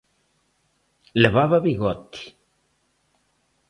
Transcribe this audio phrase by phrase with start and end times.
[1.21, 2.21] Levaba bigote.